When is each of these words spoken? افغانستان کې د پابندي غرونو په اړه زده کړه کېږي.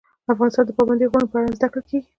افغانستان 0.33 0.63
کې 0.65 0.69
د 0.69 0.71
پابندي 0.77 1.05
غرونو 1.11 1.31
په 1.31 1.37
اړه 1.39 1.55
زده 1.57 1.67
کړه 1.73 1.81
کېږي. 1.89 2.07